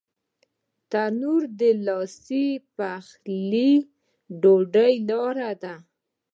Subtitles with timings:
[0.91, 2.13] تنور د لاس
[2.77, 3.69] پخې
[4.41, 5.75] ډوډۍ لاره ده